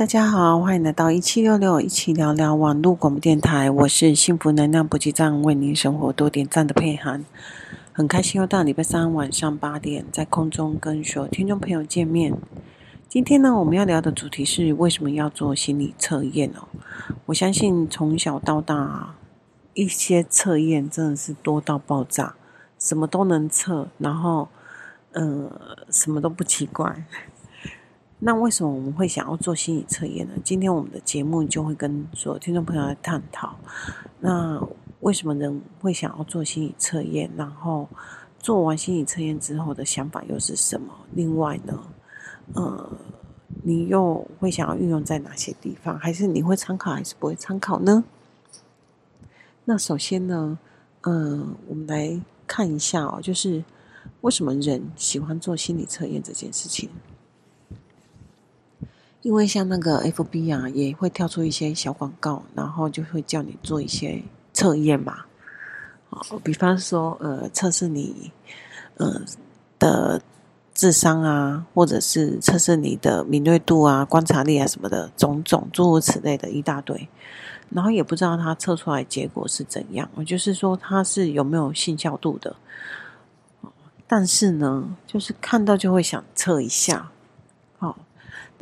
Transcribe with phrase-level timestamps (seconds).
[0.00, 3.70] 大家好，欢迎来到一七六六一起聊聊网络广播电台。
[3.70, 7.22] 我是幸福能量补给站，为您生活多点赞的佩涵。
[7.92, 12.32] 很开心又到礼拜三晚上八点，在空中跟所有听众朋友见面。
[13.10, 16.64] 今天呢，我们要聊的主题是为什么要做心理测验哦？
[17.26, 19.16] 我相信从小到大，
[19.74, 22.34] 一些测验真的是多到爆炸，
[22.78, 24.48] 什么都能测，然后，
[25.12, 25.50] 呃，
[25.90, 27.04] 什么都不奇怪。
[28.22, 30.34] 那为什么我们会想要做心理测验呢？
[30.44, 33.56] 今天我们的节目就会跟所有听众朋友来探讨。
[34.20, 34.62] 那
[35.00, 37.30] 为什么人会想要做心理测验？
[37.34, 37.88] 然后
[38.38, 40.92] 做完心理测验之后的想法又是什么？
[41.12, 41.82] 另外呢，
[42.52, 42.90] 呃，
[43.62, 45.98] 你又会想要运用在哪些地方？
[45.98, 48.04] 还是你会参考，还是不会参考呢？
[49.64, 50.58] 那首先呢，
[51.02, 53.64] 嗯、呃，我们来看一下哦，就是
[54.20, 56.90] 为什么人喜欢做心理测验这件事情。
[59.22, 65.24] 因为像那个 FB 啊，也会跳出一些小广告，然后就会叫你做一些测验嘛。
[66.08, 68.32] 哦，比方说，呃，测试你
[68.96, 69.20] 呃
[69.78, 70.22] 的
[70.74, 77.08] 智商啊，或者是测试你的敏锐度啊、观察力啊什么的，种种诸如此类的一大堆。
[77.68, 82.56] 然后也不知道它测出来结果是怎样，就是说它是有没有信效度的。
[84.08, 87.12] 但是呢，就是看到就会想测一下。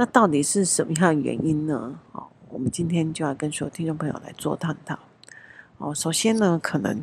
[0.01, 1.99] 那到底是什么样的原因呢？
[2.13, 4.97] 哦，我们今天就要跟所有听众朋友来做探讨。
[5.79, 7.03] 哦，首先呢，可能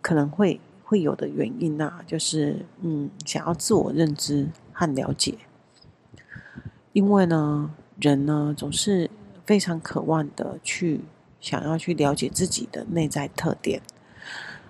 [0.00, 5.36] 可能会会有的原因呢、啊，就是嗯，想要自我认知和了解。
[6.92, 9.10] 因为呢，人呢总是
[9.44, 11.00] 非常渴望的去
[11.40, 13.82] 想要去了解自己的内在特点，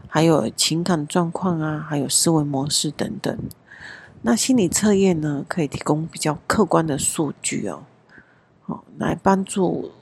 [0.09, 3.39] 还有情感状况啊，还有思维模式等等。
[4.23, 7.85] 那心理测验呢，可以提供比较客观的数据哦，
[8.63, 9.93] 好，来帮助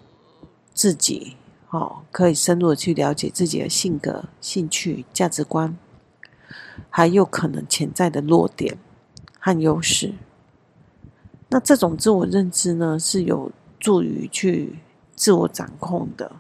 [0.73, 5.77] 自己，好，可以深入的去了解自己的性格、兴趣、价值观，
[6.89, 8.79] 还有可能潜在的弱点
[9.39, 10.15] 和优势。
[11.49, 14.79] 那这种自我认知呢，是有助于去
[15.15, 16.33] 自我掌控的。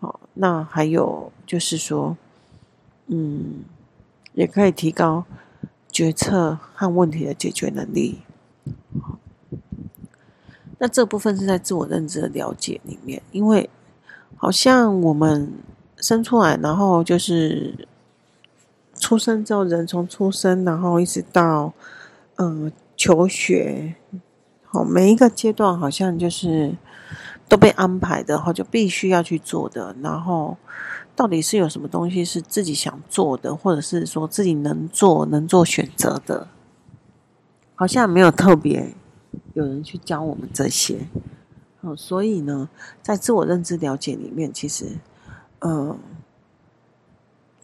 [0.00, 2.16] 好，那还有就是说，
[3.06, 3.64] 嗯，
[4.34, 5.24] 也可以提高。
[5.98, 8.20] 决策和问题的解决能力，
[10.78, 13.68] 那这部分是在自我认知的了解里面，因为
[14.36, 15.52] 好像我们
[15.96, 17.88] 生出来，然后就是
[18.94, 21.74] 出生之后，人从出生，然后一直到
[22.36, 23.96] 嗯求学，
[24.66, 26.76] 好，每一个阶段好像就是
[27.48, 30.56] 都被安排的，哈，就必须要去做的，然后。
[31.18, 36.46] 到底是有什么东西是自己想做的，或者是说自己能做、能做选择的？
[37.74, 38.94] 好像没有特别
[39.54, 41.08] 有人去教我们这些。
[41.80, 42.68] 哦，所以呢，
[43.02, 44.96] 在自我认知了解里面，其实，
[45.58, 45.98] 嗯，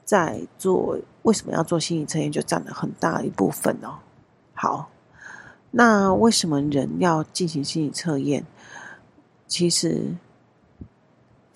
[0.04, 3.98] 在做为什么要做心理测验，就占了很大一部分哦。
[4.52, 4.90] 好，
[5.70, 8.44] 那为什么人要进行心理测验？
[9.46, 10.16] 其实。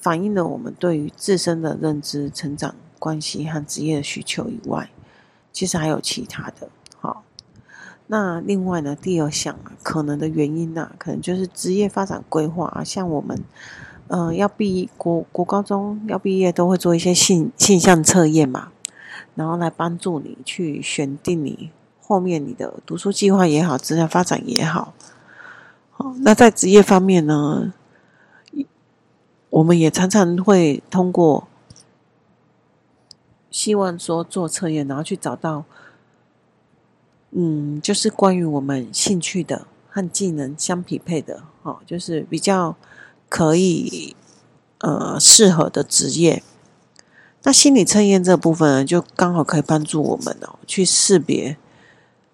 [0.09, 4.89] 反映了我们对于自身的认知、成长关系和职业的需求以外，
[5.53, 6.67] 其实还有其他的。
[6.99, 7.23] 好，
[8.07, 13.39] 那另外呢，第二项啊，可能的原因呢，可能就是职业发展规划啊，像我们，
[14.07, 18.73] 嗯、呃，要毕国国高中要毕业，都会做一些性性向测验嘛，
[19.35, 21.71] 然后来帮助你去选定你
[22.01, 24.95] 后面你的读书计划也好，职业发展也好。
[25.91, 27.75] 好，那在职业方面呢？
[29.59, 31.49] 我们也常常会通过
[33.51, 35.65] 希望说做测验，然后去找到，
[37.33, 42.77] 嗯，就是关于我们兴趣的和技能相匹配的，哦，就是比较
[43.29, 44.15] 可以
[44.79, 46.43] 呃适合的职业。
[47.43, 51.57] 那心理测验这部分呢，就刚好可以帮助我们哦，去识别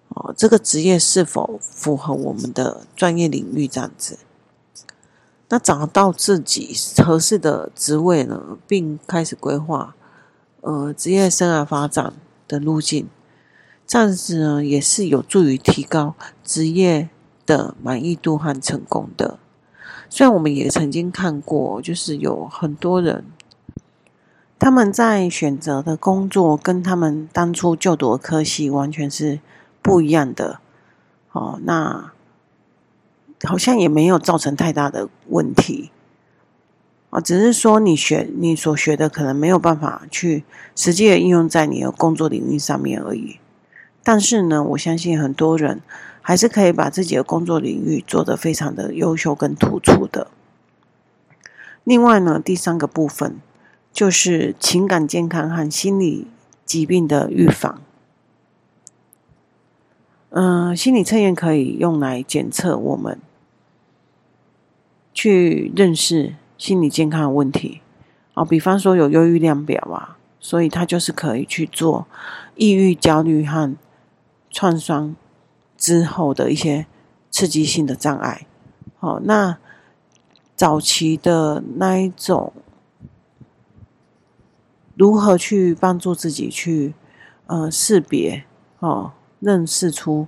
[0.09, 4.19] 哦这个职业是否符合我们的专业领域这样子。
[5.47, 6.75] 那找到自己
[7.05, 9.95] 合适的职位呢，并开始规划
[10.61, 12.13] 呃职业生涯发展
[12.47, 13.07] 的路径，
[13.85, 17.09] 这样子呢也是有助于提高职业
[17.45, 19.37] 的满意度和成功的。
[20.09, 23.25] 虽然我们也曾经看过，就是有很多人
[24.57, 29.39] 他们在选择的工作跟他们当初就读的科系完全是
[29.83, 30.59] 不一样的。
[31.33, 32.14] 哦，那。
[33.45, 35.91] 好像也没有造成太大的问题
[37.11, 40.43] 啊，只是说你学你所学的可能没有办法去
[40.75, 43.37] 实际的应用在你的工作领域上面而已。
[44.03, 45.81] 但是呢，我相信很多人
[46.21, 50.27] 还是可以把自己的工作领域做得非常的优秀跟突出的。
[51.83, 53.37] 另外呢，第三个部分
[53.93, 56.27] 就是情感健康和心理
[56.65, 57.81] 疾病的预防。
[60.29, 63.19] 嗯、心理测验可以用来检测我们
[65.15, 67.81] 去认识心理健康的问题。
[68.35, 72.05] 哦，比方说有忧郁量表啊，所以它就是可以去做
[72.55, 73.75] 抑郁、焦虑和
[74.51, 75.15] 创伤
[75.77, 76.85] 之后的一些
[77.31, 78.45] 刺激性的障碍。
[78.99, 79.57] 哦，那
[80.55, 82.51] 早期的那一种，
[84.95, 86.93] 如何去帮助自己去
[87.47, 88.43] 呃识别
[88.79, 89.13] 哦？
[89.39, 90.27] 认识出，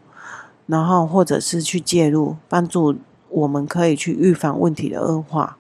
[0.66, 2.98] 然后或者是去介入，帮助
[3.29, 5.57] 我们可以去预防问题的恶化。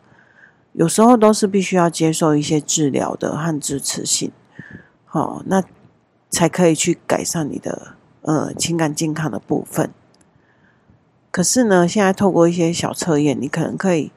[0.73, 4.31] 有时候都是必须要接受一些治疗的和支持性，
[5.05, 5.63] 好，那
[6.29, 9.89] 才可以去改善你的呃情感健康的部分。
[11.31, 14.11] 可是呢，现在透过一些小测验，你可能可以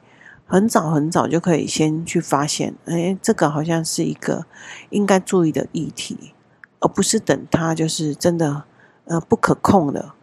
[0.45, 4.45] 很早很早就可以先去发现，哎，这个好像是一个
[4.91, 6.33] 应该注意的议题，
[6.79, 8.63] 而不是等它就是真的。
[9.05, 10.13] 呃，不可控的，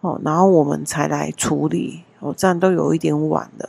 [0.00, 3.68] 哦，然后我们才来处理，哦，这样都有一点晚了。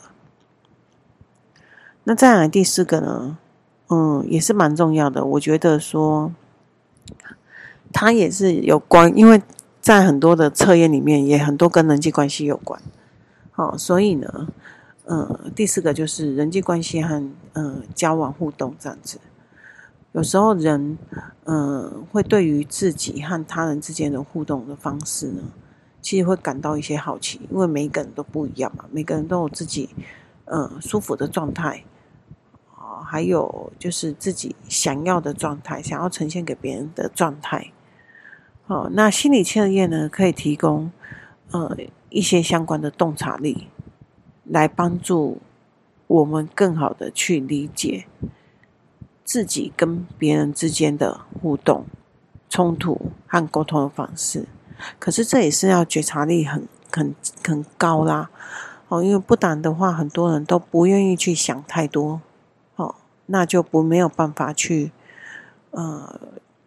[2.05, 3.37] 那再来第四个呢，
[3.89, 5.25] 嗯，也是蛮重要的。
[5.25, 6.31] 我觉得说，
[7.91, 9.41] 它也是有关，因为
[9.81, 12.81] 在很多的测验里面，也很多跟人际关系有关。
[13.55, 14.47] 哦，所以呢，
[15.05, 19.19] 嗯，第四个就是人际关系和嗯交往互动这样子。
[20.13, 20.97] 有时候人，
[21.43, 25.43] 嗯、会对于自己和他人之间的互动的方式呢，
[26.07, 29.89] 其实会感到一些好奇，因为每个人都不一样嘛，每个人都有自己，
[30.45, 31.83] 嗯、舒服的状态，
[32.73, 37.73] 啊，还有就是自己想要的状态，想要呈现给别人的状态。
[38.67, 40.89] 哦，那心理测验呢，可以提供，
[41.51, 41.75] 呃，
[42.07, 43.67] 一些相关的洞察力，
[44.45, 45.41] 来帮助
[46.07, 48.05] 我们更好的去理解。
[49.25, 51.83] 自己跟别人之间的互动、
[52.49, 54.47] 冲突和沟通的方式，
[54.99, 57.15] 可是这也是要觉察力很、很、
[57.45, 58.29] 很高啦。
[58.87, 62.21] 哦，因为不然的话，很多人都不愿意去想太多，
[62.75, 62.95] 哦，
[63.25, 64.91] 那就不没有办法去，
[65.71, 66.19] 呃，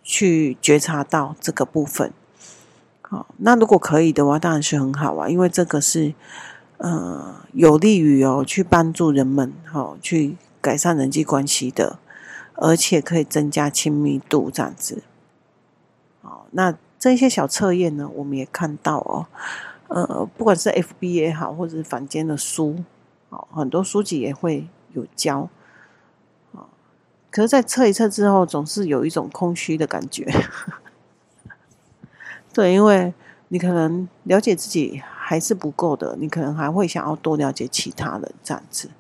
[0.03, 2.13] 去觉察到这个部分。
[3.03, 6.15] 好，那如果可以的话，当然是很好啊，因为这个是，
[6.77, 11.99] 呃，有利于哦，去帮助人们，哦，去改善人际关系的。
[12.63, 15.03] 而且可以增加亲密度，这样子。
[16.21, 19.27] 好，那这些小测验呢，我们也看到哦，
[19.89, 22.77] 呃，不管是 FB 也好，或者是坊间的书，
[23.31, 25.49] 哦，很多书籍也会有教。
[26.53, 26.67] 哦
[27.31, 30.27] 可是，在测一测之后，总是有一种空虚的感觉。
[32.53, 33.15] 对，因为
[33.49, 38.91] 你可能了解自己还是不够的，你可能还会想要多了解其他人，这样子。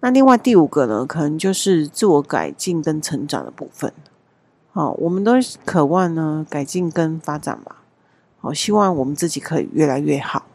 [0.00, 3.92] 那另外第五个呢，可能就是自我改进跟成长的部分。
[4.72, 5.32] 好，我们都
[5.64, 7.76] 渴望呢改进跟发展吧。
[8.40, 10.46] 好，希望我们自己可以越来越好。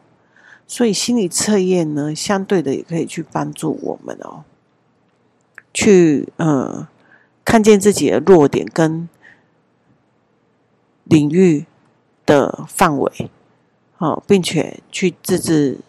[0.67, 4.43] 所以心理测验呢，相对的也可以去帮助我们哦，
[5.73, 6.87] 去呃
[7.45, 9.07] 看见自己的弱点跟
[11.03, 11.65] 领域
[12.25, 13.31] 的范围，
[13.95, 15.79] 好，并且去自制。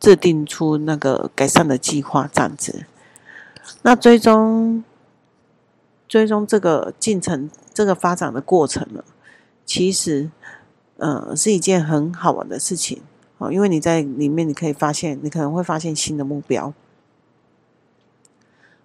[0.00, 2.86] 制定出那个改善的计划，这样子。
[3.82, 4.84] 那追踪
[6.08, 9.04] 追踪这个进程、这个发展的过程呢，
[9.66, 10.30] 其实
[10.96, 13.02] 呃是一件很好玩的事情
[13.36, 16.72] 哦，因为你在里面你可以发现，你可能会发现新的目标，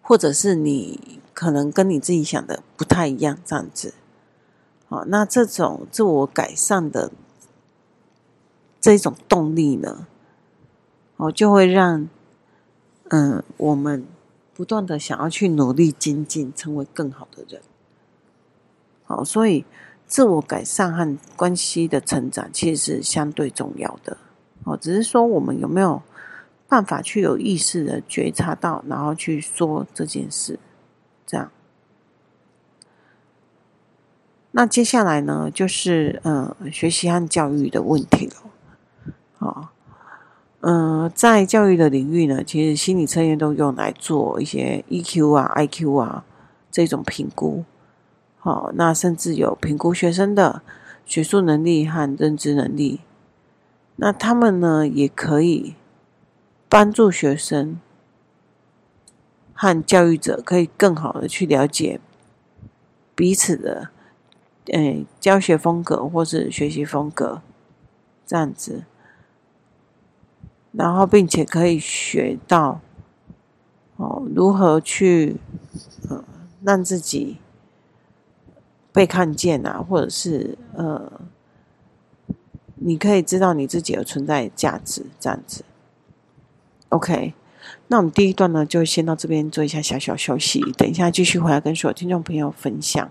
[0.01, 3.93] 或者是你可能跟你自己想的不太一样，这样子。
[4.87, 7.11] 好，那这种自我改善的
[8.79, 10.05] 这种动力呢，
[11.15, 12.07] 哦，就会让，
[13.09, 14.05] 嗯，我们
[14.53, 17.61] 不断的想要去努力精进，成为更好的人。
[19.05, 19.65] 好，所以
[20.05, 24.17] 自我改善和关系的成长其实是相对重要的。
[24.63, 26.01] 哦，只是说我们有没有
[26.67, 30.59] 办法去有意识的觉察到，然后去说这件事，
[31.25, 31.51] 这样。
[34.51, 38.52] 那接下来呢，就是嗯，学习和教育的问题了。
[40.65, 46.23] 嗯、在教育的领域呢，其实心理测验都用来做一些 EQ 啊、IQ 啊
[46.71, 47.65] 这种评估。
[48.39, 50.61] 好，那甚至有评估学生的
[51.05, 53.01] 学术能力和认知能力。
[53.97, 55.75] 那他们呢，也可以
[56.69, 57.77] 帮助学生
[59.53, 61.99] 和教育者可以更好的去了解
[63.13, 63.89] 彼此的
[64.67, 67.41] 诶教学风格或是学习风格
[68.25, 68.85] 这样子，
[70.73, 72.81] 然后并且可以学到
[73.95, 75.37] 哦如何去
[76.09, 76.23] 呃
[76.63, 77.37] 让自己
[78.91, 81.11] 被看见啊，或者是呃
[82.75, 85.63] 你可以知道你自己的存在价值这样子。
[86.89, 87.33] OK，
[87.87, 93.09] 那我们第一段呢就先到这边做一下小小休息，等一下继续回来跟所有听众朋友分享。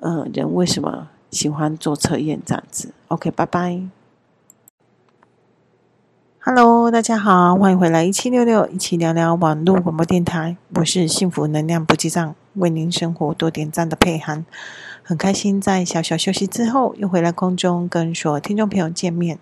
[0.00, 3.99] 嗯、人为什么喜欢做测验这样子？OK，拜拜。
[6.42, 10.56] Hello，大家好，欢迎回来一七六六，一起聊聊网络广播电台。
[10.74, 14.46] 我是幸福能量补给站，为您生活多点赞的佩涵。
[15.02, 19.38] 很开心在小小休息之后，又回来空中跟所有听众朋友见面。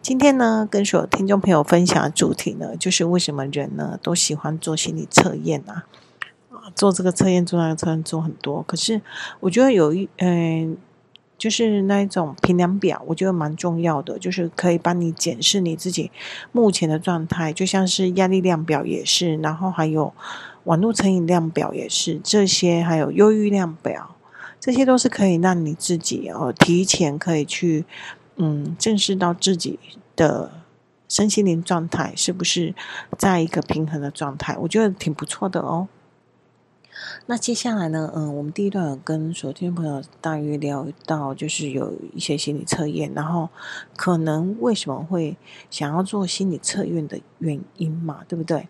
[0.00, 5.84] 今天呢，跟所有听众朋友分享的主题呢，就是为什么人呢都喜欢做心理测验啊？
[6.74, 8.62] 做这个测验，做那个测验，做很多。
[8.62, 9.02] 可是
[9.40, 10.78] 我觉得有一，嗯、
[11.40, 16.10] 就是那一种评量表，我觉得蛮重要的，就是可以帮你检视你自己
[16.52, 20.12] 目前的状态，就像是压力量表也是，然后还有
[20.64, 24.16] 网络成瘾量表也是，这些还有忧郁量表，
[24.60, 27.86] 这些都是可以让你自己哦提前可以去
[28.36, 29.78] 嗯正视到自己
[30.14, 30.52] 的
[31.08, 32.74] 身心灵状态是不是
[33.16, 35.88] 在一个平衡的状态，我觉得挺不错的哦。
[37.26, 43.48] 那接下来呢，嗯，我们第一段跟所有听朋友大约聊到，就是有一些心理测验，然后
[43.96, 45.36] 可能为什么会
[45.70, 48.68] 想要做心理测验的原因嘛，对不对？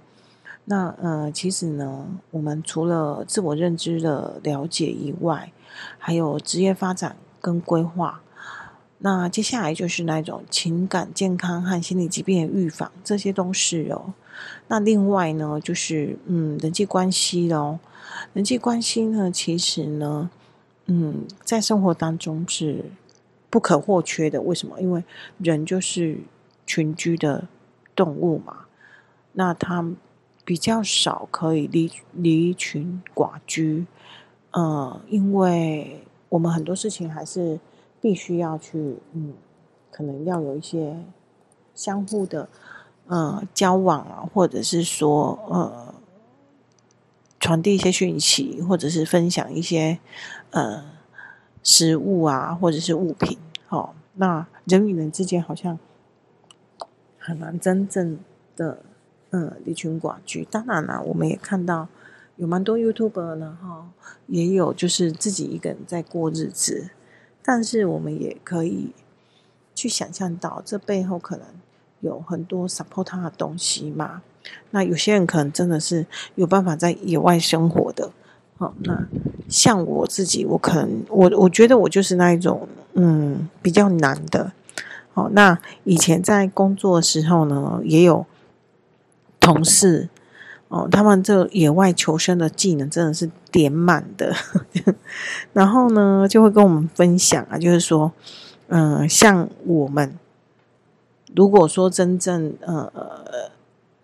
[0.67, 5.53] 那呃，其实呢，我们除了自我认知的了解以外，
[5.99, 8.21] 还有职业发展跟规划。
[9.03, 14.13] 那接下来就是那种情感健康和心理疾病的预防，这些都是哦。
[14.69, 17.81] 那另外呢，就是嗯，人际关系咯。
[18.35, 20.29] 人际关系呢，其实呢，
[20.87, 22.85] 嗯，在生活当中是
[23.49, 24.43] 不可或缺的。
[24.43, 24.79] 为什么？
[24.81, 25.03] 因为
[25.39, 26.19] 人就是
[26.67, 27.49] 群居的
[27.97, 28.67] 动物嘛。
[29.33, 29.91] 那他
[30.45, 33.87] 比较少可以离离群寡居。
[34.51, 37.59] 嗯，因为我们很多事情还是
[38.01, 39.35] 必须要去，嗯，
[39.91, 41.05] 可能要有一些
[41.75, 42.49] 相互的，
[43.07, 45.95] 呃，交往啊，或者是说，呃。
[47.43, 49.99] 传递一些讯息，或者是分享一些
[50.51, 50.85] 呃
[51.63, 53.39] 食物啊，或者是物品。
[53.71, 55.79] 哦，那人与人之间好像
[57.19, 58.19] 很难真正
[58.55, 58.83] 的
[59.31, 60.47] 呃离群寡居。
[60.51, 61.89] 当然了，我们也看到
[62.37, 63.89] 有蛮多 YouTuber 呢，哈，
[64.27, 66.91] 也有就是自己一个人在过日子。
[67.53, 68.93] 但是我们也可以
[69.75, 71.45] 去想象到，这背后可能
[71.99, 74.23] 有很多 support 他的东西嘛。
[74.71, 78.13] 那有些人可能真的是有办法在野外生活的，
[78.57, 79.05] 好，那
[79.49, 84.53] 像我自己，我可能我我觉得我就是那一种，嗯，比较难的。
[85.13, 88.25] 好，那以前在工作的时候呢，也有
[89.41, 90.09] 同事
[90.71, 94.35] 哦，他们这野外求生的技能真的是点满的，
[95.53, 98.11] 然后呢，就会跟我们分享啊，就是说，
[98.69, 100.19] 嗯，像我们
[101.37, 102.91] 如果说真正呃。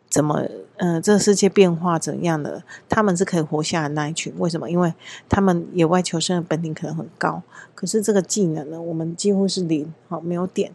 [0.09, 0.43] 怎么？
[0.79, 2.63] 呃，这世界变化怎样的？
[2.89, 4.33] 他们是可以活下来那一群。
[4.39, 4.71] 为什么？
[4.71, 4.95] 因为
[5.29, 7.43] 他们野外求生的本领可能很高，
[7.75, 10.73] 可是这个技能呢，我们几乎是零，好，没有点，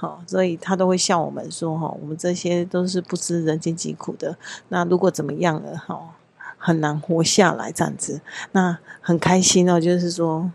[0.00, 4.34] 好，所以他都会笑我们说，哈，我们这些都是不知人间疾苦的。
[4.68, 6.14] 那如果怎么样了，哈，
[6.56, 8.22] 很难活下来这样子。
[8.52, 10.50] 那很开心哦，就是说，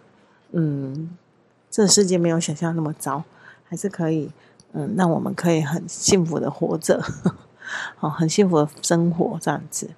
[0.53, 1.11] 嗯，
[1.69, 3.23] 这个世界没有想象那么糟，
[3.69, 4.31] 还是可以，
[4.73, 6.99] 嗯，让我们可以很幸福的活着。
[7.97, 9.91] 好， 很幸福的生活这样子，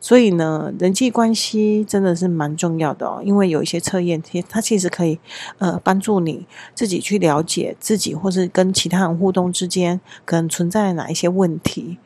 [0.00, 3.22] 所以呢，人际关系真的是蛮重要的哦。
[3.24, 5.18] 因为有一些测验，它其实可以
[5.58, 11.98] 呃帮助你自己去了解自己，或是跟其他人互动之间可能存在哪一些问题。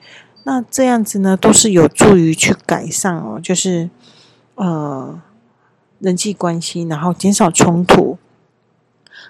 [0.45, 3.91] 那这样子呢，都是有助于去改善哦，就是
[4.57, 5.23] 呃
[5.99, 8.19] 人际关系，然后减少冲突，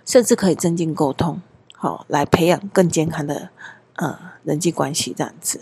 [0.04, 1.40] 甚至可以增进沟通，
[1.74, 3.50] 好，来培养更健康的。
[3.96, 5.60] 呃，人际关系这样子，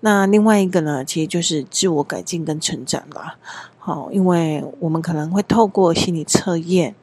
[0.00, 3.36] 那另外一个呢，其实就是自我改进跟成长啦。
[3.78, 6.94] 好，因为我们可能会透过心理测验，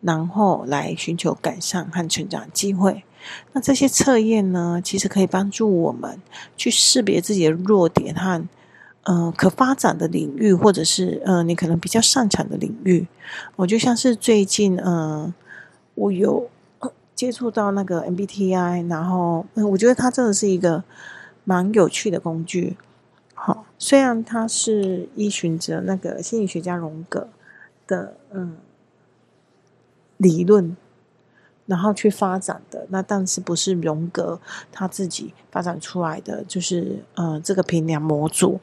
[0.00, 3.04] 然后来寻求改善和成长机会。
[3.52, 6.20] 那这些测验呢，其实可以帮助我们
[6.56, 8.48] 去识别自己的弱点和
[9.04, 13.06] 呃可发展的领域，或者是呃你可能比较擅长的领域。
[13.56, 15.32] 我就像是最近，嗯、
[15.94, 16.48] 我有。
[17.14, 20.84] 接触到那个 MBTI，然后嗯，我觉得它真的是一个
[21.48, 22.76] 蛮有趣的工具。
[23.32, 27.28] 好，虽然它是依循着那个心理学家荣格
[27.86, 28.58] 的嗯
[30.18, 30.76] 理论。
[31.68, 34.40] 然后去发展的那，但是不是荣格
[34.72, 38.58] 他自己发展出来的，就是呃这个评量模组。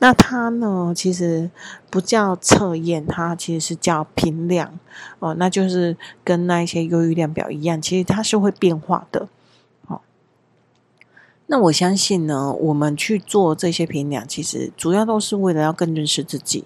[0.00, 1.48] 那它呢，其实
[1.90, 4.76] 不叫测验，它其实是叫评量
[5.20, 5.32] 哦。
[5.34, 9.28] 那就是跟那一些忧郁量表一样，其实它是会变化的。
[11.50, 16.64] 那我相信呢，我们去做这些评量，其实主要都是为了要更认识自己，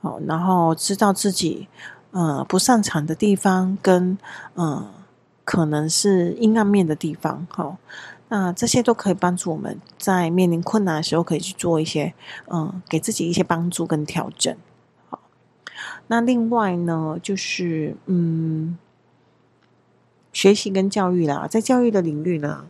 [0.00, 1.68] 好、然后知道自己
[2.12, 4.18] 呃不擅长的地方跟
[4.56, 4.88] 嗯。
[5.46, 7.76] 可能是阴暗面的地方，好，
[8.30, 12.14] 那这些都可以帮助我们在面临困难的时候，可以去做一些，
[12.50, 14.52] 嗯，给自己一些帮助跟调整。
[15.08, 15.20] 好，
[16.08, 18.76] 那另外呢，就是嗯，
[20.32, 22.64] 学习跟教育啦，在教育的领域呢。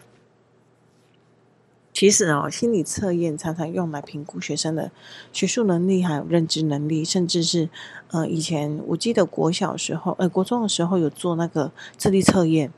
[1.96, 4.90] 其实哦，心理测验常常用来评估学生的
[5.32, 7.70] 学术能力，还有认知能力，甚至是
[8.10, 12.70] 呃，以前我记得国小时候，呃，国中的时候有做那个智力测验，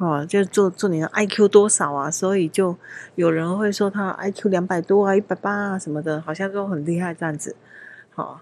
[0.00, 2.76] 哦，就做做你的 IQ 多少啊，所以就
[3.14, 7.54] 有人会说他 IQ 两百多啊，一百八啊什么的，好像都很厉害这样子。
[8.12, 8.40] 好，哦，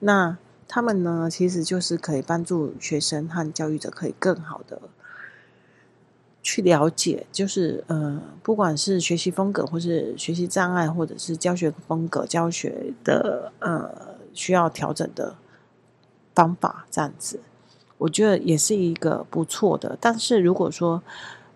[0.00, 0.36] 那
[0.66, 4.82] 他们呢，其实就是可以帮助学生和教育者可以更好的。
[6.50, 15.36] 去了解，就是呃，不管是学习风格，或是学习障碍，或者是教学风格、教学的呃需要调整的
[16.34, 17.40] 方法，这样子，
[17.98, 19.98] 我觉得也是一个不错的。
[20.00, 21.02] 但是如果说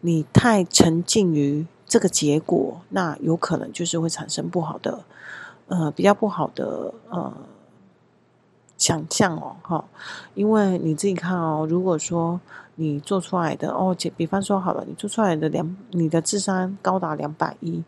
[0.02, 5.04] 你太沉浸于这个结果，那有可能就是会产生不好的，
[5.68, 7.32] 呃，比较不好的呃
[8.76, 9.86] 想象哦，哈，
[10.34, 12.38] 因为你自己看哦，如果说。
[12.82, 17.84] 你做出来的哦，比比方说好了，你做出来的两，你的智商高达两百一，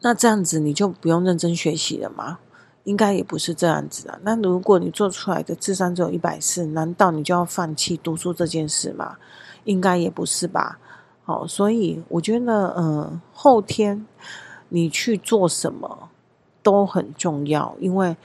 [0.00, 2.38] 那这样子你就不用认真学习了吗？
[2.82, 4.18] 应该也不是这样子啊。
[4.22, 9.16] 那如果你做出来的智商只有一百四，难道你就要放弃读书这件事吗？
[9.64, 10.78] 应该也不是吧。
[11.24, 14.06] 好，所以我觉得，嗯、后天
[14.68, 16.10] 你去做什么
[16.62, 18.16] 都很重要，因为。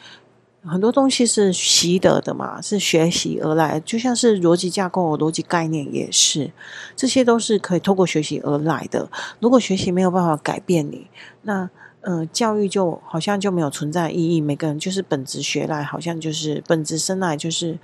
[0.64, 6.52] 很多东西是习得的嘛，是学习而来，就像是逻辑架构、逻辑概念也是，
[6.96, 9.10] 这些都是可以透过学习而来的。
[9.40, 11.08] 如果学习没有办法改变你，
[11.42, 11.68] 那
[12.02, 14.40] 呃，教育就好像就没有存在意义。
[14.40, 17.80] 每个人就是本质学来，好像就是本质生来就是，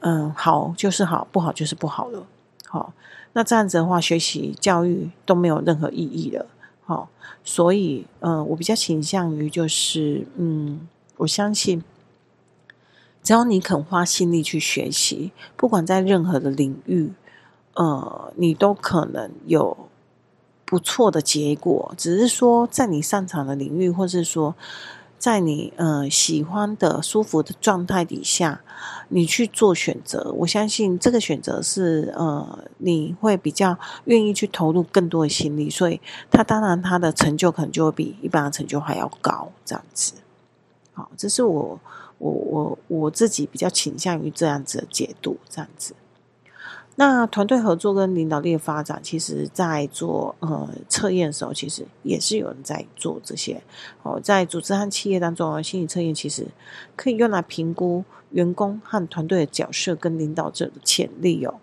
[0.00, 2.26] 嗯、好就是好，不好就是不好了。
[2.66, 2.92] 好，
[3.32, 6.46] 那这样子的话，学习教育都没有任何意义了。
[6.84, 7.08] 好，
[7.44, 10.80] 所以嗯、我比较倾向于就是嗯，
[11.18, 11.80] 我相信。
[13.28, 17.12] 只要你肯花心力去学习，不管在任何的领域，
[17.74, 19.76] 呃，你都可能有
[20.64, 21.92] 不错的结果。
[21.98, 24.54] 只是说，在你擅长的领域，或是说，
[25.18, 28.62] 在你呃喜欢的、舒服的状态底下，
[29.10, 30.32] 你去做选择。
[30.38, 39.52] 我相信这个选择是呃，你会比较愿意去投入更多的心力，所以他当然他的成就可能就会比一般的成就还要高。
[39.66, 40.14] 这样子，
[40.98, 41.78] 好，这是我。
[42.18, 45.94] 我我我自己比较倾向于这样子的解读，这样子。
[46.96, 53.62] 那团队合作跟领导力的发展，其实在做呃测验的时候，其实也是有人在做这些。
[54.02, 56.48] 哦，在组织和企业当中，心理测验其实
[56.96, 61.60] 可以用来评估员工和团队的角色跟领导者的潜力哦。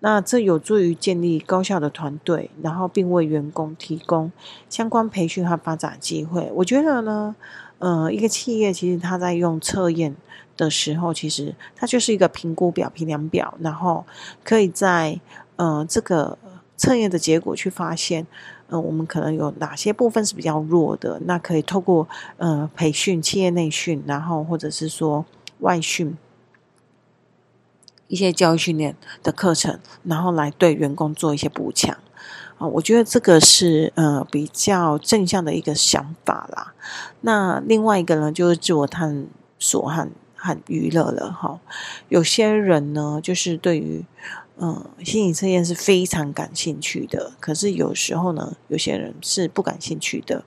[0.00, 4.30] 那这有助于建立高效的团队，然后并为员工提供
[4.68, 6.52] 相关培训和发展机会。
[6.56, 7.34] 我觉得呢。
[7.78, 10.16] 呃，一个企业其实他在用测验
[10.56, 14.06] 的时候，其实它就是一个评估表、评量表，然后
[14.42, 15.20] 可以在
[15.56, 16.38] 呃这个
[16.76, 18.26] 测验的结果去发现，
[18.68, 22.08] 呃，我们可能有哪些部分是比较弱的，那可以透过
[22.38, 25.26] 呃培训、企业内训，然后或者是说
[25.58, 26.16] 外训
[28.08, 31.98] 一些教育训练的课程，然后来对员工做一些补强。
[32.58, 36.72] 啊，我觉得这个是呃比较正向的一个想法啦。
[37.20, 39.26] 那另外一个呢，就是自我探
[39.58, 41.60] 索和和娱乐了哈。
[42.08, 44.04] 有些人呢，就是对于
[44.58, 50.44] 嗯心理测验是非常感兴趣的，可是有时候呢，有些人是不感兴趣的。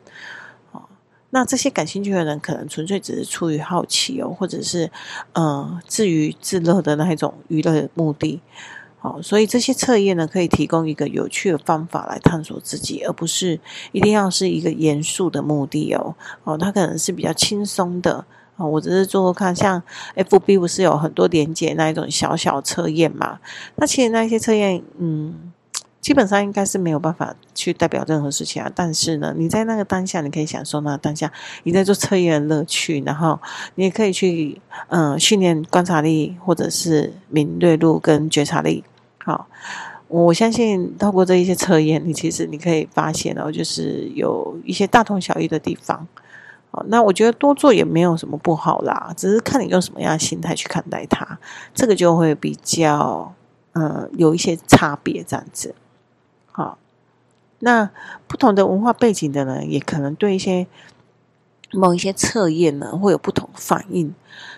[1.31, 4.89] 那这些感兴趣的人，可能纯粹只是出于好奇哦，或者是
[5.33, 8.41] 嗯自娱自乐的那一种娱乐目的。
[9.01, 13.57] 好，所以这些测验呢，可以提供一个有趣的方法来探索自己，而不是
[13.93, 16.15] 一定要是一个严肃的目的哦。
[16.43, 18.25] 哦，它可能是比较轻松的。
[18.57, 19.81] 哦，我只是做做看，像
[20.17, 23.39] FB 不是有很多连结那一种小小测验嘛？
[23.77, 25.33] 那其实那些测验，嗯，
[26.01, 28.69] 基本上应该是没有办法去代表任何事情啊。
[28.75, 31.31] 但是呢，你在那个当下，你可以享受那个当下
[31.63, 33.39] 你在做测验的乐趣，然后
[33.75, 38.83] 你也可以去嗯、训练观察力，或者是敏锐度跟觉察力。
[39.29, 39.47] 好，
[40.07, 46.07] 我相信透过这一些测验，你其实你可以发现哦，就是有一些大同小异的地方。
[46.71, 51.37] 好，那我觉得多做也没有什么不好啦，只是看你用什么样的心态去看待它，
[51.75, 53.35] 这个就会比较
[53.73, 55.75] 嗯有一些差别这样子。
[56.51, 56.79] 好，
[57.59, 57.91] 那
[58.27, 60.65] 不同的文化背景的人，也可能对一些
[61.71, 64.13] 某一些测验呢，会有不同反应。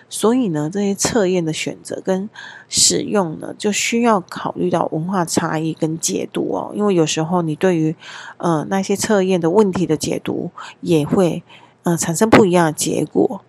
[0.08, 2.28] 所以呢，这些测验的选择跟
[2.68, 6.72] 使用呢，就需要考虑到文化差异跟解读哦。
[6.74, 7.96] 因为有时候你对于
[8.36, 11.42] 呃那些测验的问题的解读，也会
[11.84, 13.40] 呃产生不一样的结果。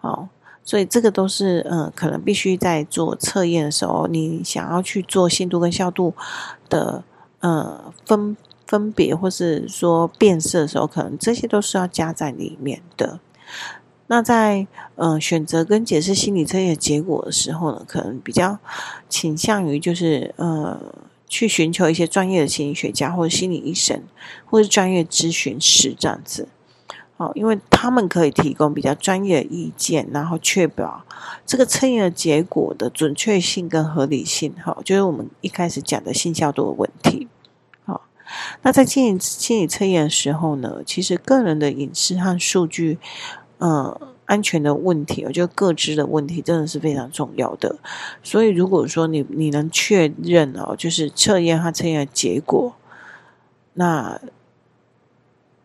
[0.00, 0.28] 好，
[0.64, 6.14] 所以这个都是呃可能必须在做测验的时候，你想要去做信度跟效度
[6.68, 7.02] 的。
[7.42, 8.36] 呃，分
[8.72, 13.20] 分别或是说变色的时候，可能这些都是要加在里面的。
[14.06, 18.58] 那在呃选择跟解释心理测验结果的时候呢，可能比较
[19.10, 20.80] 倾向于就是呃
[21.28, 24.02] 去寻求一些专业的心理学家或者心理医生，
[24.46, 26.48] 或是专业咨询师这样子。
[27.18, 31.04] 好，因为他们可以提供比较专业的意见，然后确保
[31.44, 34.54] 这个测验的结果的准确性跟合理性。
[34.64, 37.28] 好，就是我们一开始讲的信效度的问题。
[38.62, 42.98] 那在进行心理测验的时候呢，其实个人的隐私和数据，
[43.58, 47.76] 呃，安全的问题，我觉得个资的问题真的是非常重要的。
[48.22, 52.74] 所以，如果说你你能确认哦，就是测验和测验的结果，
[53.74, 54.20] 那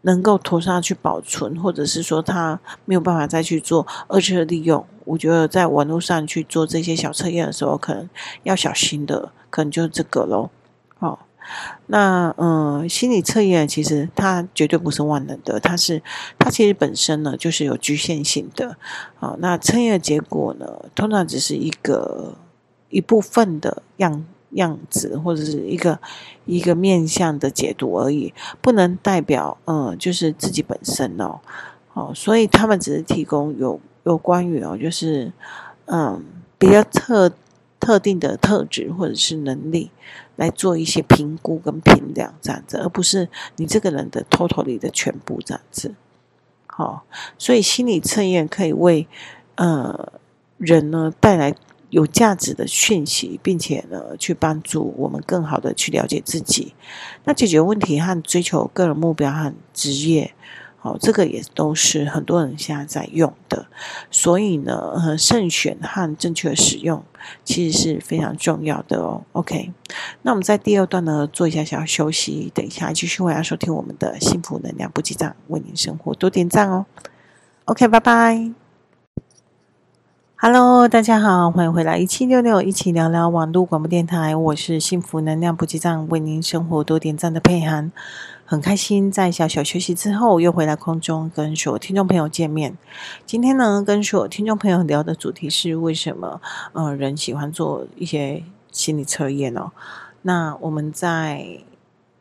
[0.02, 8.10] 能够妥善去保存，或者是说他没有办法再去做二次利用，我觉得在网络上去做这些小测验的时候，可能
[8.44, 10.50] 要小心的，可能就是这个喽。
[11.88, 16.02] 那嗯，心理测验其实它绝对不是万能的，它是
[16.38, 18.78] 它其实本身呢就是有局限性的。
[19.16, 22.36] 好，那测验的结果呢，通常只是一个
[22.90, 26.00] 一部分的样样子，或者是一个
[26.46, 31.40] 一个面向的解读而已，不能代表嗯，就是自己本身哦。
[31.90, 35.32] 好，所以他们只是提供有有关于哦，就是
[35.86, 36.24] 嗯
[36.58, 37.32] 比较特
[37.80, 39.92] 特定的特质或者是能力。
[40.38, 45.94] 来做一些评估跟评量这样子，而不是你这个人的 totally 的全部这样子。
[46.66, 47.04] 好，
[47.38, 49.06] 所以心理测验可以为
[49.56, 50.14] 呃
[50.58, 51.54] 人呢带来
[51.90, 56.74] 有价值的讯息，并且呢去帮助我们更好的去了解自己，
[57.26, 60.34] 那解决问题和追求个人目标和职业。
[60.82, 63.66] 哦，这个也都是很多人现在在用的，
[64.10, 67.04] 所以呢，呃，慎选和正确使用
[67.44, 69.24] 其实是非常重要的哦。
[69.34, 69.72] OK，
[70.22, 76.86] 那我们在第二段呢做一下小休息，等一下继续回来收听我们的幸福能量不记账，为您生活多点赞哦。
[77.66, 78.67] OK，拜拜。
[80.40, 87.92] Hello，大家好，欢迎回来一七六六，一起聊聊网络广播电台，我是幸福能量补给站，为您生活多点赞的佩涵。
[88.46, 92.78] 很开心在小小休息之后又回来空中跟所有听众朋友见面。
[93.26, 96.40] 今天呢，跟所有听众朋友聊的主题是为什么
[96.74, 99.72] 呃人喜欢做一些心理测验哦。
[100.22, 101.62] 那我们在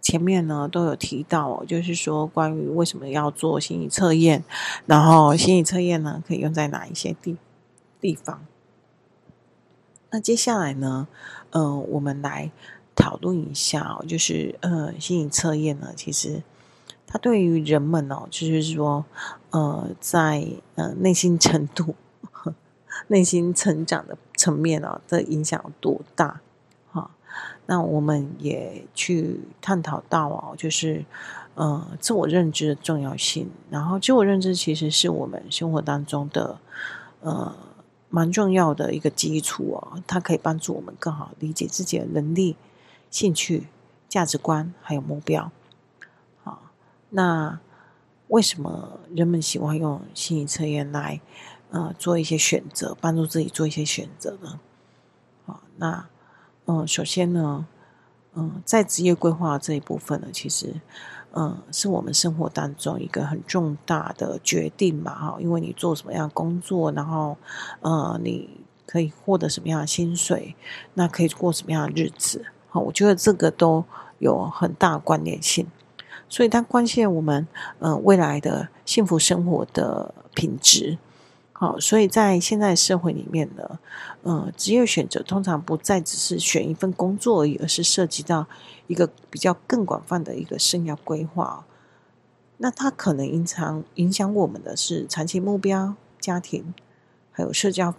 [0.00, 4.42] 前面呢都有提到，就是说关于为什么要做心理测验，
[4.86, 7.36] 然后心理测验呢可以用在哪一些地
[8.06, 8.46] 地方。
[10.10, 11.08] 那接下来呢，
[11.50, 12.52] 嗯、呃，我们来。
[12.98, 16.42] 讨论一下哦，就是呃，心理测验呢，其实
[17.06, 19.04] 它对于人们哦，就是说
[19.50, 21.94] 呃，在呃内心程度、
[23.08, 26.40] 内心成长的层面哦，的影响有多大？
[27.66, 31.04] 那我们也去探讨到哦，就是
[31.54, 33.50] 呃，自我认知的重要性。
[33.68, 36.58] 然后，自我认知其实是我们生活当中的
[37.20, 37.54] 呃
[38.08, 42.56] 蛮重要的一个基础哦，它可以帮助我们更好理解自己的能力。
[43.08, 43.68] 兴趣、
[44.08, 45.50] 价值观还有目标，
[46.42, 46.70] 好，
[47.10, 47.60] 那
[48.28, 51.20] 为什么人们喜欢用心理测验来
[51.70, 54.60] 呃做一些选择，帮助自己做一些选择呢？
[55.46, 56.08] 好，那
[56.66, 57.66] 嗯、首先呢，
[58.34, 60.80] 嗯、在职业规划这一部分呢，其实
[61.38, 67.36] 嗯、是我们生活当中一个很重大的决定嘛，哈，因为你做什么样的工作，然后
[67.80, 68.48] 呃，你
[68.86, 70.56] 可以获得什么样的薪水，
[70.94, 72.46] 那可以过什么样的日子。
[72.68, 73.84] 好我觉得这个都
[74.18, 75.66] 有很大关联性，
[76.28, 77.46] 所以它关系我们
[77.80, 80.96] 嗯未来的幸福生活的品质。
[81.58, 83.78] 好，所以在现在社会里面呢，
[84.24, 88.46] 呃，职业选择通常不再只是选一份工作而已，而是涉及到
[88.88, 91.64] 一个比较更广泛的一个生涯规划。
[92.58, 96.74] 那它可能影响影响我们的是长期目标、家庭，
[97.32, 97.94] 还有社交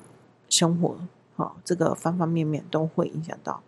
[0.47, 0.99] 生活，
[1.35, 3.63] 好，这个方方面面都会影响到。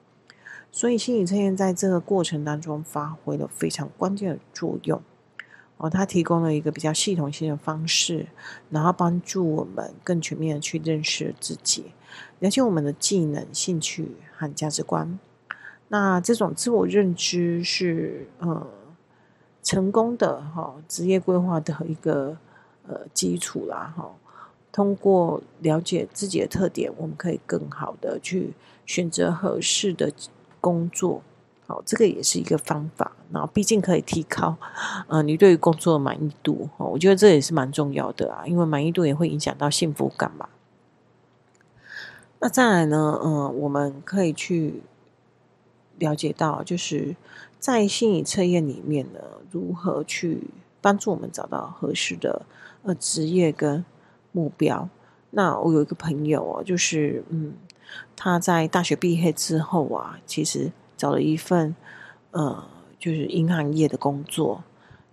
[0.71, 5.01] 所以心理测验在这个过程当中发挥了非常关键的作用。
[5.79, 8.27] 哦，它提供了一个比较系统性的方式，
[8.69, 11.85] 然后帮助我们更全面的去认识自己，
[12.39, 15.17] 了解我们的技能、兴趣和价值观。
[15.87, 18.67] 那这种自我认知是呃
[19.63, 22.37] 成功的哈、哦、职业规划的一个
[22.85, 24.11] 呃基础啦哈、哦。
[24.71, 28.53] 通过了解自己的特点，我们可以更好的去
[28.85, 30.11] 选择合适的
[30.59, 31.23] 工作。
[31.69, 33.11] 好，这个也是一个方法。
[33.31, 34.57] 然后，毕竟可以提高，
[35.07, 36.67] 呃，你对于工作的满意度。
[36.77, 40.49] 哦，我觉得这也是蛮重要的啊，因为满意度也会影响到幸福感嘛。
[42.39, 44.81] 那再来呢，嗯、我们可以去
[45.99, 47.15] 了解到，就是
[47.59, 49.19] 在心理测验里面呢，
[49.51, 50.45] 如何去
[50.81, 52.47] 帮助我们找到合适的
[52.81, 53.85] 呃职业跟
[54.31, 54.89] 目标。
[55.29, 57.53] 那我有一个朋友哦，就是嗯，
[58.15, 60.71] 他在大学毕业之后啊，其实。
[60.99, 61.73] 找了一份，
[62.31, 62.61] 呃，
[62.99, 64.61] 就是银行业的工作。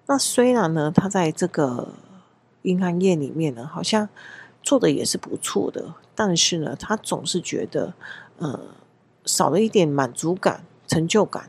[0.06, 1.90] 那虽然呢，他在这个
[2.62, 4.08] 银行业里面呢，好像
[4.64, 7.94] 做的也是不错的，但是呢，他总是觉得，
[8.38, 8.58] 呃，
[9.24, 11.48] 少了一点满足感、成就感。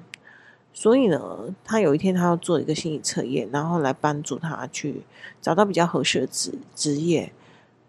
[0.71, 1.19] 所以呢，
[1.63, 5.01] 他有一天他要做一个心理测验，然后来帮助他去
[5.41, 7.33] 找到比较合适的职职业。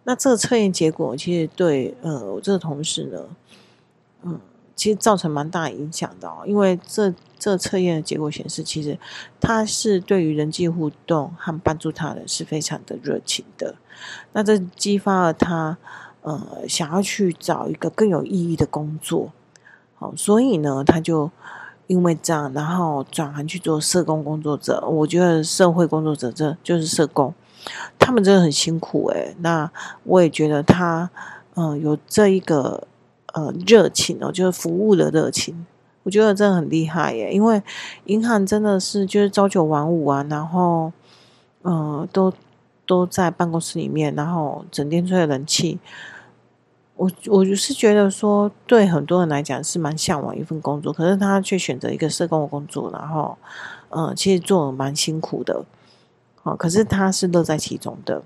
[0.05, 3.27] 那这个测验结果其实对，呃，我这个同事呢，
[4.23, 4.41] 嗯。
[4.79, 8.97] 其实造成蛮大影响的哦，因为这这测验的结果显示，其实
[9.41, 13.75] 他是对于人际互动和帮助他人是非常的热情的。
[14.33, 15.77] 那这激发了他
[16.23, 19.33] 呃想要去找一个更有意义的工作，
[19.97, 21.29] 好，所以呢，他就
[21.89, 24.87] 因为这样，然后转行去做社工工作者。
[24.89, 27.35] 我觉得社会工作者这就是社工，
[27.99, 29.35] 他们真的很辛苦诶。
[29.41, 29.69] 那
[30.05, 31.11] 我也觉得他
[31.57, 32.87] 嗯、有这一个。
[33.35, 35.67] 呃，热情哦，就是服务的热情，
[36.03, 37.31] 我觉得真的很厉害耶。
[37.31, 37.63] 因为
[38.07, 40.91] 银行真的是就是朝九晚五啊，然后，
[41.63, 42.33] 呃，都
[42.87, 45.79] 都在办公室里面，然后整天吹着冷气。
[46.97, 53.39] 我我就是觉得说，对很多人来讲是蛮向往一份工作，可是他却选择一个社工的工作，然后，
[53.91, 55.65] 呃，其实做的蛮辛苦的。
[56.43, 58.23] 好，可是他是乐在其中的。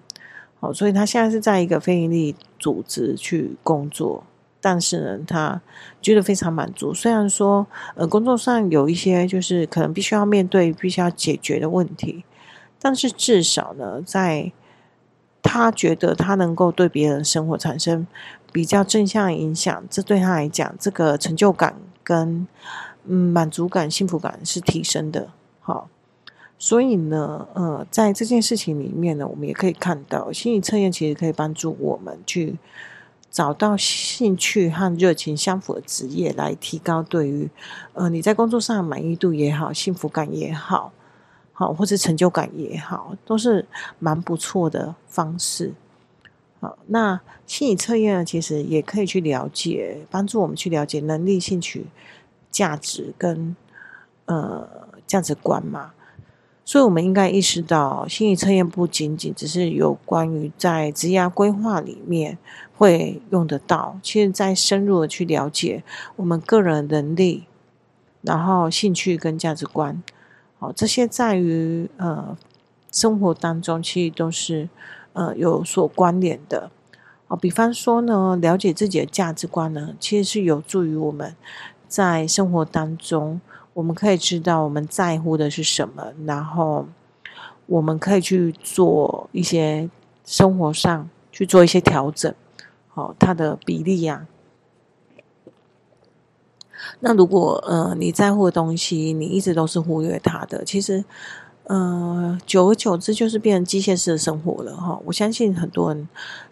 [0.60, 4.22] 好，所以他现在是在一个非营利组织去工作。
[4.64, 5.60] 但是呢，他
[6.00, 6.94] 觉得非常满足。
[6.94, 12.24] 虽然说，呃，工作上有一些就是可能必须要面对、必须要解决的问题，
[12.78, 14.52] 但是至少呢，在
[15.42, 18.06] 他觉得他能够对别人生活产生
[18.52, 22.46] 比较正向影响，这对他来讲，这个成就感跟
[23.04, 25.30] 嗯满足感、幸福感是提升的。
[25.58, 25.88] 好，
[26.56, 32.56] 所以呢，呃，在这件事情里面呢，我们也可以看到，心理测验其实可以帮助我们去。
[33.32, 37.48] 找到兴趣和热情相符的职业，来提高对于
[37.94, 40.92] 呃你在工作上的满意度也好、幸福感也好，
[41.54, 43.66] 好或者成就感也好，都是
[43.98, 45.72] 蛮不错的方式。
[46.60, 51.86] 好，那心理测验，其实也可以去了解，帮助我们去了解能力、兴趣、
[52.50, 53.56] 价值跟
[54.26, 54.68] 呃
[55.06, 55.92] 价值观嘛。
[56.64, 62.38] 所以，我们应该意识到，心理测验不仅仅只是有关于在职业规划里面
[62.82, 65.84] 会用得到，其实在深入的去了解
[66.16, 67.44] 我们个人能力，
[68.22, 70.02] 然后兴趣跟价值观，
[70.58, 72.36] 哦，这些在于呃
[72.90, 74.68] 生活当中其实都是
[75.12, 76.72] 呃有所关联的。
[77.28, 81.36] 哦，比方说呢，了解自己的价值观呢，其实是有助于我们
[81.86, 83.40] 在生活当中。
[83.74, 86.88] 我们可以知道我们在乎的是什么，然后
[87.66, 89.88] 我们可以去做一些
[90.24, 92.34] 生活上去做一些调整，
[92.94, 94.28] 好，它的比例呀、啊。
[97.00, 101.04] 那如果呃你在乎的东西，你一直都是忽略它的，其实
[101.64, 105.00] 呃久而久之就是变成机械式的生活了哈。
[105.04, 106.08] 我相信很多人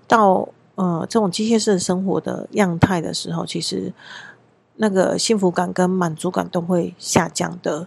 [0.08, 3.92] 到呃这种机械式的生活的样态的时候，其实。
[4.82, 7.86] 那个幸福感跟满足感都会下降的，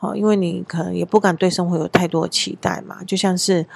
[0.00, 3.02] 好，因为你可能也不敢对生活有太多的期待嘛。
[3.04, 3.66] 就像是，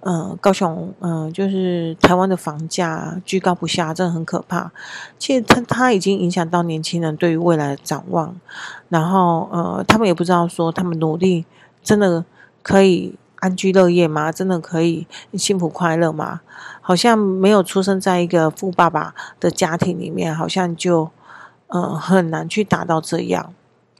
[0.00, 4.70] 嗯、高雄，嗯、就是台湾的房价居高不下，真的很可怕。
[5.18, 8.36] 其实它它已经影响到年轻人对于未来的展望，
[8.88, 11.44] 然后呃，他们也不知道说他们努力
[11.82, 12.24] 真的
[12.62, 14.30] 可以安居乐业吗？
[14.30, 16.42] 真的可以幸福快乐吗？
[16.80, 21.10] 好像没有出生在一个富爸爸的家庭里面，好像就
[21.66, 23.52] 呃很难去达到这样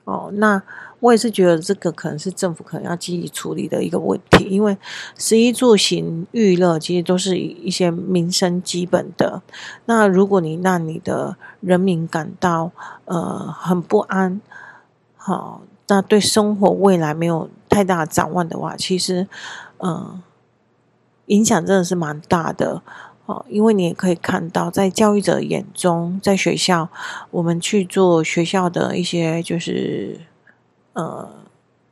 [0.04, 0.30] 哦。
[0.34, 0.62] 那
[1.02, 4.78] 我也是觉得这个可能是政府可能要积极处理的一个问题，因为
[5.18, 9.42] 食衣住行娱乐其实都是一些民生基本的。
[9.86, 12.70] 那如果你让你的人民感到
[13.06, 14.40] 呃很不安，
[15.16, 19.26] 好，那对生活未来没有太大展望的话，其实
[19.78, 20.22] 嗯、呃，
[21.26, 22.80] 影响真的是蛮大的
[23.26, 23.44] 哦。
[23.48, 26.88] 因为你也可以看到，在教育者眼中，在学校
[27.32, 30.20] 我们去做学校的一些就是。
[30.94, 31.28] 呃，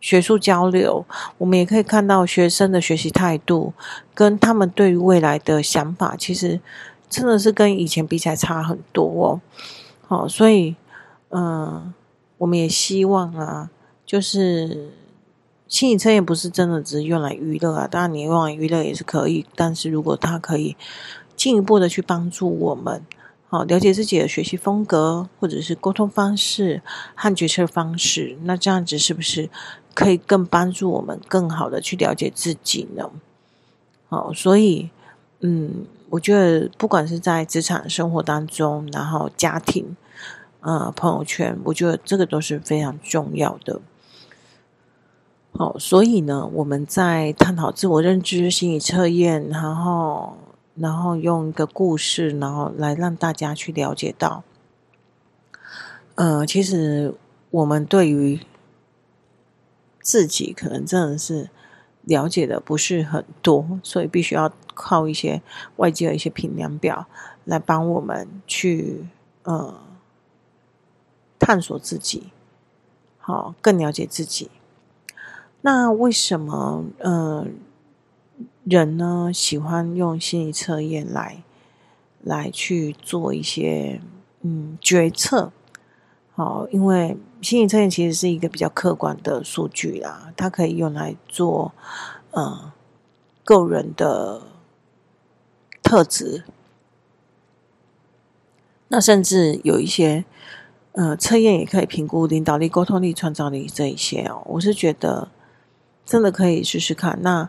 [0.01, 1.05] 学术交流，
[1.39, 3.73] 我们也可以看到学生的学习态度
[4.15, 6.61] 跟他们对于未来的想法，其实
[7.09, 9.41] 真的是跟以前比起来差很多哦。
[10.07, 10.77] 好，所以，
[11.31, 11.93] 嗯、
[12.39, 13.71] 我们也希望啊，
[14.05, 14.91] 就是
[15.67, 20.77] 心理测验不是真的只是用来娱乐啊，当然你用来娱乐也是可以，但是如果它可以
[21.37, 23.05] 进一步的去帮助我们。
[23.53, 26.81] 好，了解自己的学习风格，或者是沟通方式
[27.17, 29.51] 和决策方式，那这样子是不是
[29.93, 33.11] 可以更帮助我们更好的去了解自己呢？
[34.09, 34.91] 好，所以，
[35.41, 39.97] 嗯，我觉得不管是在职场生活当中，然后家庭，
[40.61, 43.81] 呃，朋友圈，我觉得这个都是非常重要的。
[45.55, 50.39] 好，所以呢，我们在探讨自我认知心理测验，然后。
[50.81, 54.43] 然后用一个故事，然后来让大家去了解到，
[56.15, 57.15] 呃，其实
[57.51, 58.41] 我们对于
[60.01, 61.51] 自己可能真的是
[62.01, 65.43] 了解的不是很多，所以必须要靠一些
[65.77, 67.07] 外界的一些评量表
[67.45, 69.05] 来帮我们去
[69.43, 69.79] 呃
[71.39, 72.33] 探索自己，
[73.19, 74.51] 好，更了解自己。
[75.61, 77.47] 那为什么呃？
[78.65, 81.43] 人呢，喜欢用心理测验来
[82.23, 84.01] 来去做一些
[84.43, 85.51] 嗯决策，
[86.35, 91.73] 好，因为心理测验其实是一个比较客观的数据啦，它可以用来做
[92.33, 92.71] 呃
[93.45, 94.43] 个人的
[95.83, 96.45] 特质，
[98.89, 100.27] 那甚至有一些
[100.93, 105.29] 呃测验也可以评估领导力、沟通力、创造力这一些哦，我是觉得
[106.05, 107.49] 真的可以试试看那。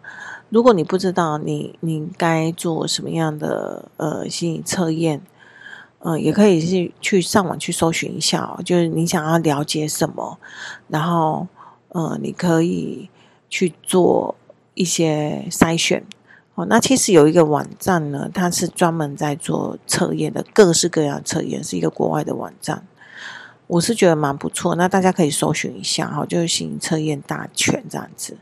[0.51, 5.21] 如果你不知道你你该做什么样的呃心理测验，
[5.99, 10.37] 呃，也可以去去上网去搜寻一下哦，就是你想要了解什么，
[10.89, 11.47] 然后
[11.87, 13.09] 呃，你可以
[13.49, 14.35] 去做
[14.73, 16.03] 一些筛选
[16.55, 16.65] 哦。
[16.65, 22.85] 那其实有一个网站呢，它是专门在做测验的，各式各样测验，是一个国外的网站，
[23.67, 24.75] 我是觉得蛮不错。
[24.75, 28.35] 那大家可以搜寻一下哈，就是心理测验大全这样子。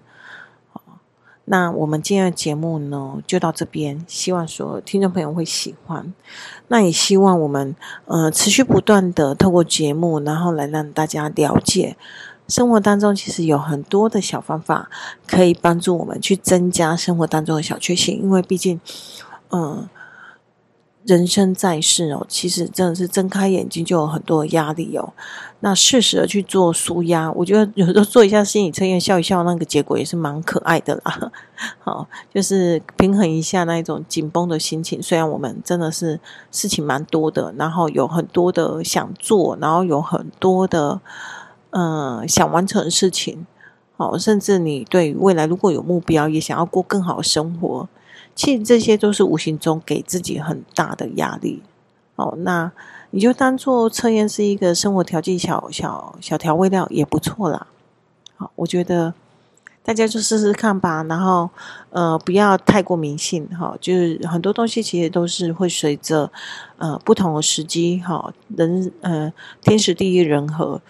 [1.52, 4.06] 那我们今天的节目呢，就到这边。
[4.08, 6.14] 希望说听众朋友会喜欢。
[6.68, 11.98] 那也希望我们呃持续不断的透过节目，然后来让大家了解
[12.48, 14.92] 生活当中其实有很多的小方法，
[15.26, 18.22] 可以帮助我们去增加生活当中的小确幸。
[18.22, 18.80] 因为毕竟，
[19.50, 19.90] 嗯、
[21.06, 25.14] 人生在世哦，其实真的是睁开眼睛就有很多的压力哦。
[25.62, 31.32] 那适时的去做舒压，我觉得有时候做一下心理测验，笑一笑，那个结果也是蛮可爱的啦。
[31.80, 35.02] 好，就是平衡一下那一种紧绷的心情。
[35.02, 36.20] 虽然我们真的是
[36.52, 41.02] 事情蛮多的，然后有很多的想做，然后有很多的
[41.72, 43.46] 嗯、呃、想完成的事情。
[43.98, 47.90] 好，甚至你对未来如果有目标，也想要过更好的生活。
[48.40, 51.62] 其实这些都是无形中给自己很大的压力，
[52.16, 52.72] 哦，那
[53.10, 57.68] 你就当做测验是一个生活调剂小小小调味料也不错啦。
[58.38, 59.14] 好，我觉得
[59.84, 61.50] 大家就试试看吧，然后
[61.90, 66.32] 呃不要太过迷信哈，就是很多东西其实都是会随着
[66.78, 70.82] 呃不同的时机哈，人呃天时地利人和。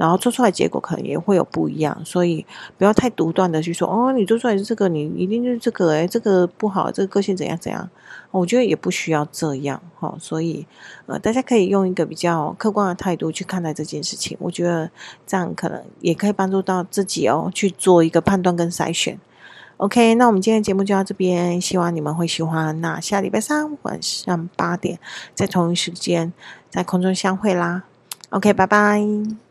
[0.00, 2.46] 然后做出来结果可能也会有不一样，所以
[2.78, 7.90] 不要太独断的去说哦，你做出来是这个，你一定就是这个，诶，这个不好，这个个性怎样怎样，
[8.30, 10.16] 我觉得也不需要这样哈。
[10.18, 10.66] 所以
[11.04, 14.90] 呃，大家可以用一个比较客观的态度去看待这件事情，我觉得
[15.26, 19.20] 这样可能也可以帮助到自己哦，去做一个判断跟筛选。
[19.76, 22.80] OK，那我们今天节目就到这边，希望你们会喜欢。
[22.80, 24.98] 那下礼拜三晚上八点，
[25.34, 26.32] 在同一时间
[26.70, 27.84] 在空中相会啦。
[28.30, 29.49] OK，拜拜。